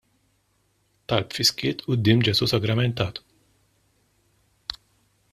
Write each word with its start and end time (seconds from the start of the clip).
Talb 1.11 1.35
fis-skiet 1.39 1.83
quddiem 1.89 2.23
Ġesù 2.27 2.47
sagramentat. 2.51 3.21